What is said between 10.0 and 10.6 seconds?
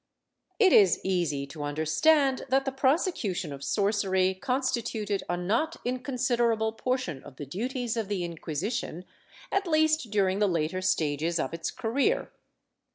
during the